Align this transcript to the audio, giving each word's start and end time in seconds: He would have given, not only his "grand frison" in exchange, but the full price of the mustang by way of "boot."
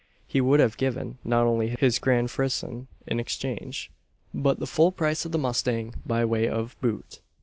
He 0.25 0.41
would 0.41 0.59
have 0.59 0.77
given, 0.77 1.19
not 1.23 1.45
only 1.45 1.75
his 1.79 1.99
"grand 1.99 2.31
frison" 2.31 2.87
in 3.05 3.19
exchange, 3.19 3.91
but 4.33 4.57
the 4.57 4.65
full 4.65 4.91
price 4.91 5.25
of 5.25 5.31
the 5.31 5.37
mustang 5.37 5.93
by 6.07 6.25
way 6.25 6.47
of 6.47 6.75
"boot." 6.81 7.19